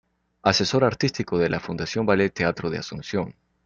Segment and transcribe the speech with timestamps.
[0.41, 3.35] Asesor artístico de la Fundación Ballet Teatro de Asunción.